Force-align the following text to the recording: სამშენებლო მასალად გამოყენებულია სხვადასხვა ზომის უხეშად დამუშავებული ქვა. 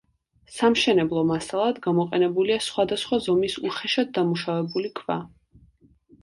სამშენებლო 0.59 1.23
მასალად 1.31 1.81
გამოყენებულია 1.83 2.57
სხვადასხვა 2.69 3.19
ზომის 3.27 3.59
უხეშად 3.71 4.11
დამუშავებული 4.17 4.93
ქვა. 5.03 5.21